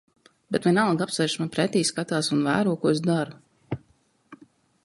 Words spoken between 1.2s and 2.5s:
man pretī, skatās un